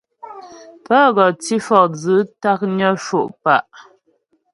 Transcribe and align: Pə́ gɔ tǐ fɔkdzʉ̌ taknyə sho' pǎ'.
Pə́ 0.85 1.03
gɔ 1.15 1.25
tǐ 1.41 1.55
fɔkdzʉ̌ 1.65 2.17
taknyə 2.41 2.89
sho' 3.05 3.31
pǎ'. 3.43 3.65